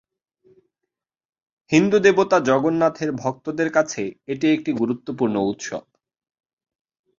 [1.71, 4.01] হিন্দু দেবতা জগন্নাথের ভক্তদের কাছে
[4.27, 5.83] এটি একটি গুরুত্বপূর্ণ উৎসব।